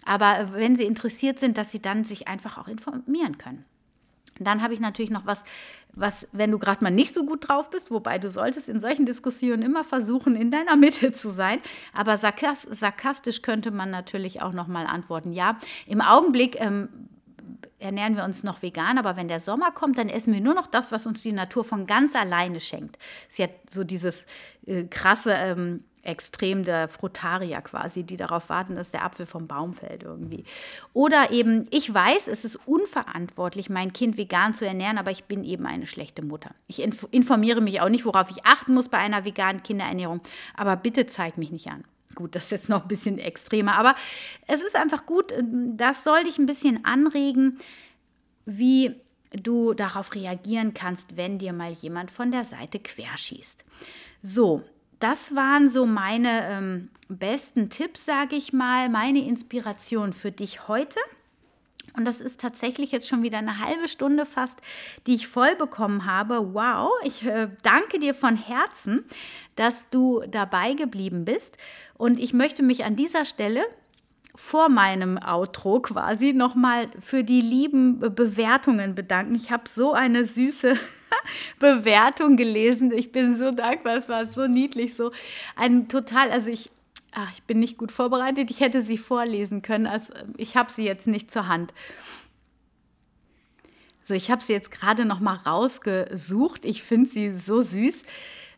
[0.05, 3.65] aber wenn sie interessiert sind, dass sie dann sich einfach auch informieren können.
[4.39, 5.45] Dann habe ich natürlich noch was,
[5.93, 9.07] was, wenn du gerade mal nicht so gut drauf bist, wobei du solltest in solchen
[9.07, 11.61] Diskussionen immer versuchen, in deiner Mitte zu sein.
[11.93, 15.33] Aber sarkastisch könnte man natürlich auch noch mal antworten.
[15.33, 16.89] Ja, im Augenblick ähm,
[17.79, 20.67] ernähren wir uns noch vegan, aber wenn der Sommer kommt, dann essen wir nur noch
[20.67, 22.99] das, was uns die Natur von ganz alleine schenkt.
[23.29, 24.27] Ist ja so dieses
[24.67, 29.73] äh, krasse ähm, Extrem der Frutarier quasi, die darauf warten, dass der Apfel vom Baum
[29.73, 30.45] fällt irgendwie.
[30.93, 35.45] Oder eben, ich weiß, es ist unverantwortlich, mein Kind vegan zu ernähren, aber ich bin
[35.45, 36.55] eben eine schlechte Mutter.
[36.67, 40.21] Ich informiere mich auch nicht, worauf ich achten muss bei einer veganen Kinderernährung,
[40.55, 41.85] aber bitte zeig mich nicht an.
[42.15, 43.95] Gut, das ist jetzt noch ein bisschen extremer, aber
[44.47, 45.33] es ist einfach gut,
[45.77, 47.59] das soll dich ein bisschen anregen,
[48.45, 48.95] wie
[49.33, 53.65] du darauf reagieren kannst, wenn dir mal jemand von der Seite querschießt.
[54.23, 54.63] So,
[55.01, 60.99] das waren so meine ähm, besten Tipps, sage ich mal, meine Inspiration für dich heute.
[61.97, 64.59] Und das ist tatsächlich jetzt schon wieder eine halbe Stunde fast,
[65.07, 66.55] die ich voll bekommen habe.
[66.55, 69.05] Wow, ich äh, danke dir von Herzen,
[69.55, 71.57] dass du dabei geblieben bist.
[71.97, 73.63] Und ich möchte mich an dieser Stelle
[74.35, 79.37] vor meinem Outro quasi nochmal für die lieben Bewertungen bedanken.
[79.37, 80.75] Ich habe so eine süße
[81.59, 82.93] Bewertung gelesen.
[82.93, 85.13] Ich bin so dankbar, es war so niedlich, so
[85.57, 86.71] ein total, also ich,
[87.13, 88.51] ach, ich bin nicht gut vorbereitet.
[88.51, 91.73] Ich hätte sie vorlesen können, also ich habe sie jetzt nicht zur Hand.
[94.07, 96.67] So, ich habe sie jetzt gerade noch mal rausgesucht.
[96.67, 98.03] Ich finde sie so süß.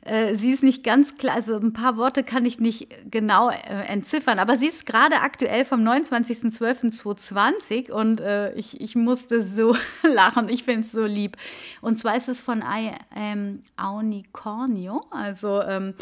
[0.06, 3.56] Äh, sie ist nicht ganz klar, also ein paar Worte kann ich nicht genau äh,
[3.88, 10.48] entziffern, aber sie ist gerade aktuell vom 29.12.2020 und äh, ich, ich musste so lachen,
[10.48, 11.36] ich finde es so lieb.
[11.80, 13.64] Und zwar ist es von I am
[13.98, 15.94] Unicornio, also ähm,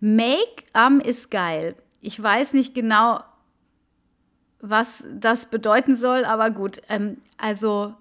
[0.00, 1.74] Make am ist geil.
[2.00, 3.20] Ich weiß nicht genau,
[4.60, 7.94] was das bedeuten soll, aber gut, ähm, also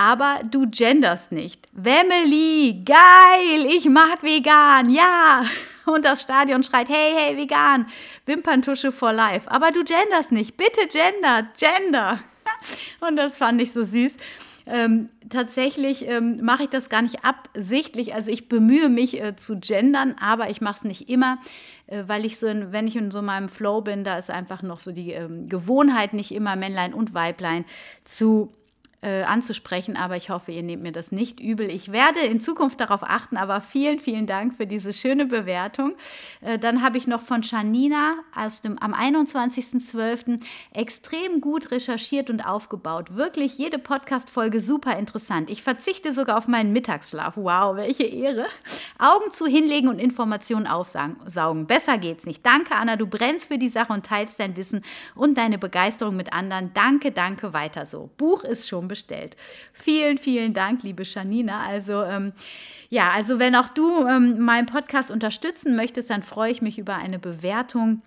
[0.00, 1.68] aber du genderst nicht.
[1.74, 5.42] Wemily, geil, ich mag vegan, ja.
[5.84, 7.84] Und das Stadion schreit, hey, hey, vegan,
[8.24, 9.50] Wimperntusche for life.
[9.50, 12.18] Aber du genderst nicht, bitte gender, gender.
[13.06, 14.16] Und das fand ich so süß.
[14.64, 18.14] Ähm, tatsächlich ähm, mache ich das gar nicht absichtlich.
[18.14, 21.38] Also ich bemühe mich äh, zu gendern, aber ich mache es nicht immer,
[21.88, 24.62] äh, weil ich so, in, wenn ich in so meinem Flow bin, da ist einfach
[24.62, 27.66] noch so die ähm, Gewohnheit, nicht immer Männlein und Weiblein
[28.04, 28.50] zu
[29.02, 31.70] äh, anzusprechen, aber ich hoffe, ihr nehmt mir das nicht übel.
[31.70, 35.94] Ich werde in Zukunft darauf achten, aber vielen, vielen Dank für diese schöne Bewertung.
[36.42, 40.40] Äh, dann habe ich noch von Janina aus dem, am 21.12.
[40.74, 43.16] extrem gut recherchiert und aufgebaut.
[43.16, 45.48] Wirklich jede Podcast-Folge super interessant.
[45.48, 47.36] Ich verzichte sogar auf meinen Mittagsschlaf.
[47.36, 48.44] Wow, welche Ehre.
[48.98, 51.66] Augen zu hinlegen und Informationen aufsaugen.
[51.66, 52.44] Besser geht's nicht.
[52.44, 54.82] Danke, Anna, du brennst für die Sache und teilst dein Wissen
[55.14, 56.72] und deine Begeisterung mit anderen.
[56.74, 58.10] Danke, danke, weiter so.
[58.18, 59.36] Buch ist schon bestellt.
[59.72, 61.62] Vielen, vielen Dank, liebe Janina.
[61.66, 62.32] Also ähm,
[62.90, 66.96] ja, also wenn auch du ähm, meinen Podcast unterstützen möchtest, dann freue ich mich über
[66.96, 68.02] eine Bewertung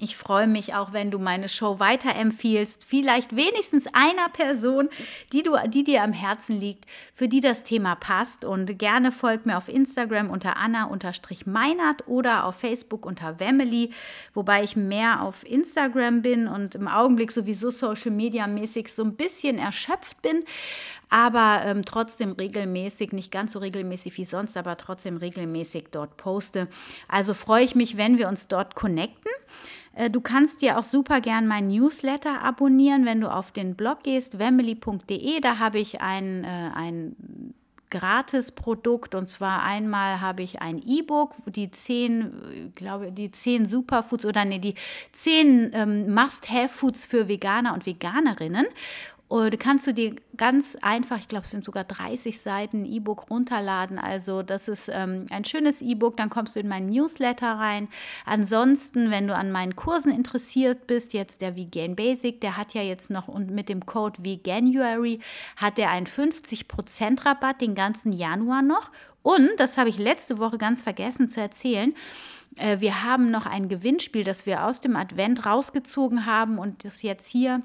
[0.00, 4.88] ich freue mich auch, wenn du meine Show weiterempfiehlst, vielleicht wenigstens einer Person,
[5.32, 8.44] die, du, die dir am Herzen liegt, für die das Thema passt.
[8.44, 13.90] Und gerne folgt mir auf Instagram unter Anna-Meinert oder auf Facebook unter Wemily,
[14.34, 19.14] wobei ich mehr auf Instagram bin und im Augenblick sowieso Social Media mäßig so ein
[19.14, 20.44] bisschen erschöpft bin,
[21.08, 26.66] aber ähm, trotzdem regelmäßig, nicht ganz so regelmäßig wie sonst, aber trotzdem regelmäßig dort poste.
[27.06, 29.30] Also freue ich mich, wenn wir uns dort connecten.
[29.94, 34.02] Äh, du kannst dir auch super gern mein Newsletter abonnieren, wenn du auf den Blog
[34.02, 35.40] gehst, wemily.de.
[35.40, 37.54] Da habe ich ein, äh, ein
[37.90, 44.44] Gratis-Produkt und zwar einmal habe ich ein E-Book, die zehn, glaube die zehn Superfoods oder
[44.44, 44.74] nee, die
[45.12, 48.66] zehn ähm, Must-Have-Foods für Veganer und Veganerinnen
[49.28, 53.98] und kannst du dir ganz einfach, ich glaube, es sind sogar 30 Seiten E-Book runterladen.
[53.98, 57.88] Also das ist ähm, ein schönes E-Book, dann kommst du in meinen Newsletter rein.
[58.26, 62.82] Ansonsten, wenn du an meinen Kursen interessiert bist, jetzt der Vegan Basic, der hat ja
[62.82, 65.20] jetzt noch und mit dem Code Veganuary
[65.56, 68.90] hat er einen 50% Rabatt den ganzen Januar noch.
[69.22, 71.94] Und, das habe ich letzte Woche ganz vergessen zu erzählen,
[72.56, 77.00] äh, wir haben noch ein Gewinnspiel, das wir aus dem Advent rausgezogen haben und das
[77.00, 77.62] jetzt hier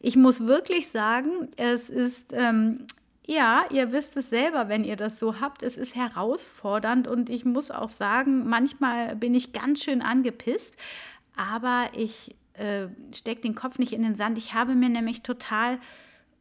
[0.00, 2.86] ich muss wirklich sagen, es ist, ähm,
[3.26, 7.44] ja, ihr wisst es selber, wenn ihr das so habt, es ist herausfordernd und ich
[7.44, 10.76] muss auch sagen, manchmal bin ich ganz schön angepisst,
[11.36, 14.38] aber ich äh, stecke den Kopf nicht in den Sand.
[14.38, 15.78] Ich habe mir nämlich total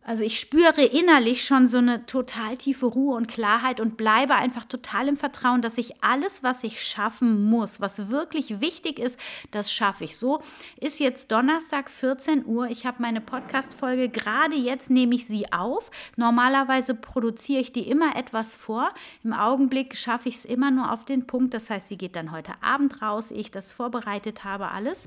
[0.05, 4.65] also ich spüre innerlich schon so eine total tiefe Ruhe und Klarheit und bleibe einfach
[4.65, 9.17] total im Vertrauen, dass ich alles, was ich schaffen muss, was wirklich wichtig ist,
[9.51, 10.17] das schaffe ich.
[10.17, 10.41] So
[10.79, 12.67] ist jetzt Donnerstag 14 Uhr.
[12.67, 15.89] Ich habe meine Podcast-Folge, gerade jetzt nehme ich sie auf.
[16.17, 18.89] Normalerweise produziere ich die immer etwas vor.
[19.23, 21.53] Im Augenblick schaffe ich es immer nur auf den Punkt.
[21.53, 25.03] Das heißt, sie geht dann heute Abend raus, ich das vorbereitet habe, alles.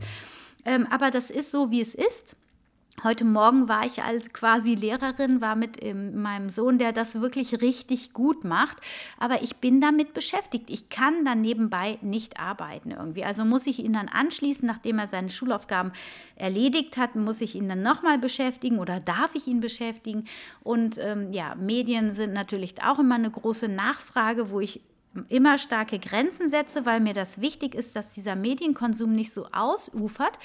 [0.65, 2.35] Ähm, aber das ist so, wie es ist.
[3.05, 7.61] Heute Morgen war ich als quasi Lehrerin, war mit ähm, meinem Sohn, der das wirklich
[7.61, 8.79] richtig gut macht.
[9.19, 10.71] Aber ich bin damit beschäftigt.
[10.71, 13.23] Ich kann dann nebenbei nicht arbeiten irgendwie.
[13.23, 15.93] Also muss ich ihn dann anschließen, nachdem er seine Schulaufgaben
[16.37, 20.25] erledigt hat, muss ich ihn dann nochmal beschäftigen oder darf ich ihn beschäftigen?
[20.63, 24.81] Und ähm, ja, Medien sind natürlich auch immer eine große Nachfrage, wo ich
[25.29, 30.39] immer starke Grenzen setze, weil mir das wichtig ist, dass dieser Medienkonsum nicht so ausufert.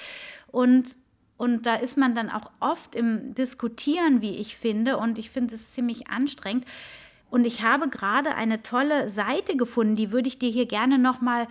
[0.52, 0.98] Und
[1.42, 4.98] und da ist man dann auch oft im Diskutieren, wie ich finde.
[4.98, 6.66] Und ich finde es ziemlich anstrengend.
[7.32, 11.48] Und ich habe gerade eine tolle Seite gefunden, die würde ich dir hier gerne nochmal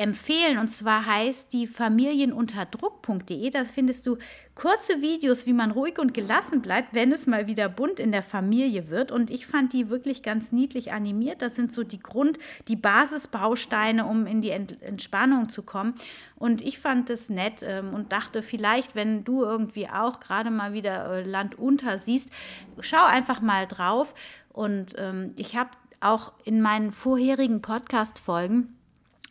[0.00, 0.58] empfehlen.
[0.58, 3.50] Und zwar heißt die familienunterdruck.de.
[3.50, 4.16] Da findest du
[4.54, 8.22] kurze Videos, wie man ruhig und gelassen bleibt, wenn es mal wieder bunt in der
[8.22, 9.12] Familie wird.
[9.12, 11.42] Und ich fand die wirklich ganz niedlich animiert.
[11.42, 15.94] Das sind so die Grund-, die Basisbausteine, um in die Entspannung zu kommen.
[16.36, 20.72] Und ich fand es nett ähm, und dachte, vielleicht, wenn du irgendwie auch gerade mal
[20.72, 22.30] wieder äh, Land unter siehst,
[22.80, 24.14] schau einfach mal drauf.
[24.48, 25.70] Und ähm, ich habe
[26.00, 28.79] auch in meinen vorherigen Podcast-Folgen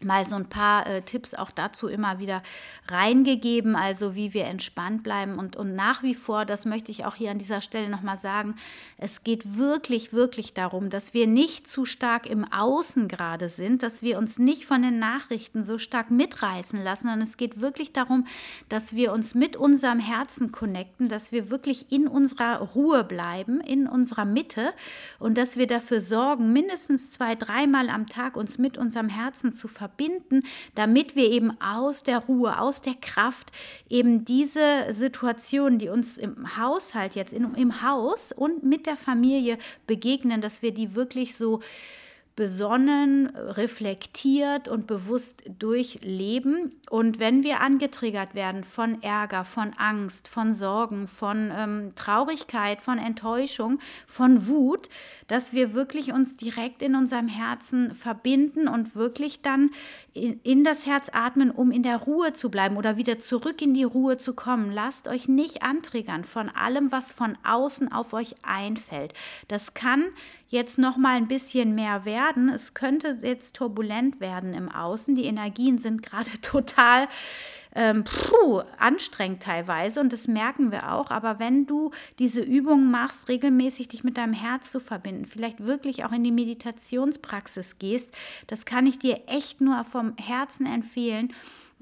[0.03, 2.41] mal so ein paar äh, Tipps auch dazu immer wieder
[2.87, 7.15] reingegeben, also wie wir entspannt bleiben und, und nach wie vor, das möchte ich auch
[7.15, 8.55] hier an dieser Stelle nochmal sagen,
[8.97, 14.01] es geht wirklich, wirklich darum, dass wir nicht zu stark im Außen gerade sind, dass
[14.01, 18.25] wir uns nicht von den Nachrichten so stark mitreißen lassen, sondern es geht wirklich darum,
[18.69, 23.87] dass wir uns mit unserem Herzen connecten, dass wir wirklich in unserer Ruhe bleiben, in
[23.87, 24.71] unserer Mitte
[25.19, 29.67] und dass wir dafür sorgen, mindestens zwei, dreimal am Tag uns mit unserem Herzen zu
[29.67, 30.43] verbinden verbinden,
[30.75, 33.51] damit wir eben aus der Ruhe, aus der Kraft
[33.89, 39.57] eben diese Situation, die uns im Haushalt jetzt, in, im Haus und mit der Familie
[39.87, 41.61] begegnen, dass wir die wirklich so
[42.39, 46.71] besonnen, reflektiert und bewusst durchleben.
[46.89, 52.97] Und wenn wir angetriggert werden von Ärger, von Angst, von Sorgen, von ähm, Traurigkeit, von
[52.97, 54.87] Enttäuschung, von Wut,
[55.27, 59.71] dass wir wirklich uns direkt in unserem Herzen verbinden und wirklich dann
[60.13, 63.73] in, in das Herz atmen, um in der Ruhe zu bleiben oder wieder zurück in
[63.73, 64.71] die Ruhe zu kommen.
[64.71, 69.13] Lasst euch nicht antriggern von allem, was von außen auf euch einfällt.
[69.49, 70.05] Das kann
[70.49, 72.49] jetzt noch mal ein bisschen mehr werden.
[72.49, 75.15] Es könnte jetzt turbulent werden im Außen.
[75.15, 77.07] Die Energien sind gerade total
[77.75, 81.11] ähm, puh, anstrengend teilweise und das merken wir auch.
[81.11, 86.03] Aber wenn du diese Übungen machst, regelmäßig dich mit deinem Herz zu verbinden, vielleicht wirklich
[86.03, 88.09] auch in die Meditationspraxis gehst,
[88.47, 91.31] das kann ich dir echt nur vom Herzen empfehlen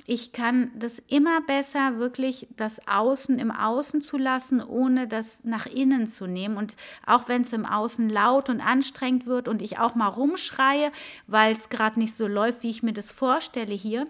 [0.05, 5.65] ich kann das immer besser wirklich das Außen im Außen zu lassen, ohne das nach
[5.65, 6.57] innen zu nehmen.
[6.57, 6.75] Und
[7.05, 10.91] auch wenn es im Außen laut und anstrengend wird und ich auch mal rumschreie,
[11.25, 14.07] weil es gerade nicht so läuft, wie ich mir das vorstelle hier,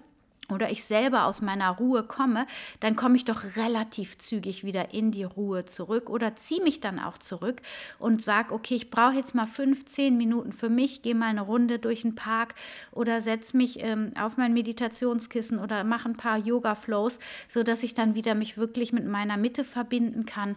[0.51, 2.45] oder ich selber aus meiner Ruhe komme,
[2.79, 6.99] dann komme ich doch relativ zügig wieder in die Ruhe zurück oder ziehe mich dann
[6.99, 7.61] auch zurück
[7.99, 11.79] und sage, okay, ich brauche jetzt mal 15 Minuten für mich, gehe mal eine Runde
[11.79, 12.55] durch den Park
[12.91, 17.19] oder setze mich ähm, auf mein Meditationskissen oder mache ein paar Yoga-Flows,
[17.49, 20.55] sodass ich dann wieder mich wirklich mit meiner Mitte verbinden kann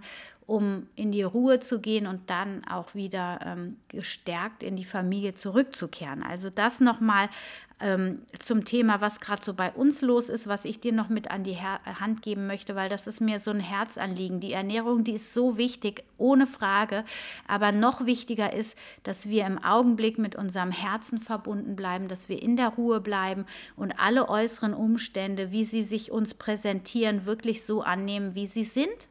[0.51, 5.37] um in die Ruhe zu gehen und dann auch wieder ähm, gestärkt in die Familie
[5.37, 6.25] zurückzukehren.
[6.25, 7.29] Also das nochmal
[7.79, 11.31] ähm, zum Thema, was gerade so bei uns los ist, was ich dir noch mit
[11.31, 14.41] an die Her Hand geben möchte, weil das ist mir so ein Herzanliegen.
[14.41, 17.05] Die Ernährung, die ist so wichtig, ohne Frage.
[17.47, 22.43] Aber noch wichtiger ist, dass wir im Augenblick mit unserem Herzen verbunden bleiben, dass wir
[22.43, 23.47] in der Ruhe bleiben
[23.77, 29.10] und alle äußeren Umstände, wie sie sich uns präsentieren, wirklich so annehmen, wie sie sind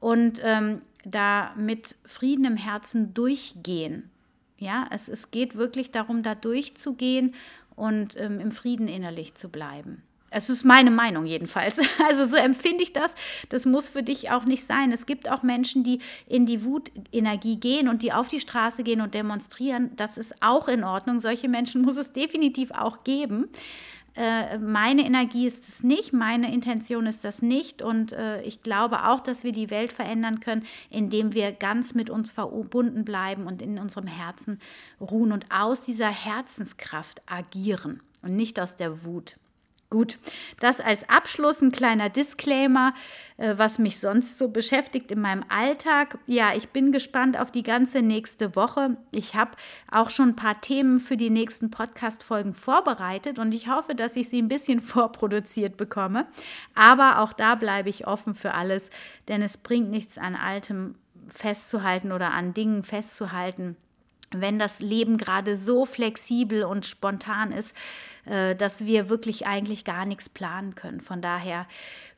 [0.00, 4.10] und ähm, da mit Frieden im Herzen durchgehen.
[4.58, 7.34] Ja, es, es geht wirklich darum, da durchzugehen
[7.74, 10.02] und ähm, im Frieden innerlich zu bleiben.
[10.30, 11.78] Es ist meine Meinung jedenfalls.
[12.06, 13.14] Also so empfinde ich das.
[13.48, 14.92] Das muss für dich auch nicht sein.
[14.92, 19.00] Es gibt auch Menschen, die in die Wutenergie gehen und die auf die Straße gehen
[19.00, 19.90] und demonstrieren.
[19.96, 21.20] Das ist auch in Ordnung.
[21.20, 23.48] Solche Menschen muss es definitiv auch geben.
[24.16, 29.06] Äh, meine Energie ist es nicht, meine Intention ist das nicht und äh, ich glaube
[29.08, 33.60] auch, dass wir die Welt verändern können, indem wir ganz mit uns verbunden bleiben und
[33.60, 34.58] in unserem Herzen
[35.00, 39.36] ruhen und aus dieser Herzenskraft agieren und nicht aus der Wut.
[39.88, 40.18] Gut,
[40.58, 42.92] das als Abschluss ein kleiner Disclaimer,
[43.36, 46.18] äh, was mich sonst so beschäftigt in meinem Alltag.
[46.26, 48.96] Ja, ich bin gespannt auf die ganze nächste Woche.
[49.12, 49.52] Ich habe
[49.88, 54.28] auch schon ein paar Themen für die nächsten Podcast-Folgen vorbereitet und ich hoffe, dass ich
[54.28, 56.26] sie ein bisschen vorproduziert bekomme.
[56.74, 58.90] Aber auch da bleibe ich offen für alles,
[59.28, 60.96] denn es bringt nichts an Altem
[61.28, 63.76] festzuhalten oder an Dingen festzuhalten,
[64.32, 67.74] wenn das Leben gerade so flexibel und spontan ist,
[68.26, 71.00] dass wir wirklich eigentlich gar nichts planen können.
[71.00, 71.66] Von daher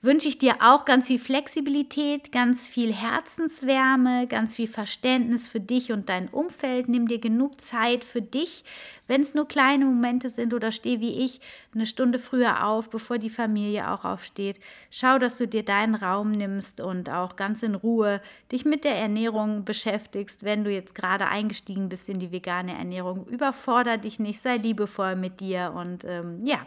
[0.00, 5.90] wünsche ich dir auch ganz viel Flexibilität, ganz viel Herzenswärme, ganz viel Verständnis für dich
[5.90, 6.88] und dein Umfeld.
[6.88, 8.62] Nimm dir genug Zeit für dich,
[9.08, 11.40] wenn es nur kleine Momente sind oder steh wie ich
[11.74, 14.60] eine Stunde früher auf, bevor die Familie auch aufsteht.
[14.90, 18.20] Schau, dass du dir deinen Raum nimmst und auch ganz in Ruhe
[18.52, 23.26] dich mit der Ernährung beschäftigst, wenn du jetzt gerade eingestiegen bist in die vegane Ernährung.
[23.26, 26.64] Überforder dich nicht, sei liebevoll mit dir und ähm, ja,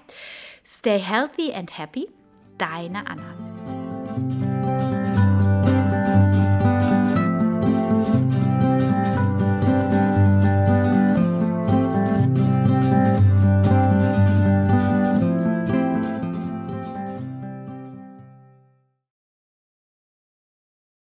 [0.66, 2.10] stay healthy and happy
[2.58, 3.81] deine Anna.